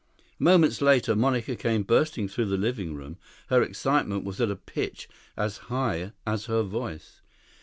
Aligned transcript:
Moments 0.39 0.81
later, 0.81 1.15
Monica 1.15 1.55
came 1.55 1.83
bursting 1.83 2.27
through 2.27 2.47
the 2.47 2.57
living 2.57 2.95
room. 2.95 3.17
Her 3.51 3.61
excitement 3.61 4.23
was 4.23 4.41
at 4.41 4.49
a 4.49 4.55
pitch 4.55 5.07
as 5.37 5.57
high 5.69 6.13
as 6.25 6.45
her 6.47 6.63
voice. 6.63 7.21